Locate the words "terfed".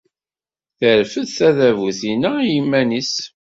0.79-1.27